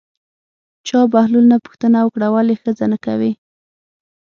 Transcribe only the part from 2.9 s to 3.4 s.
نه کوې.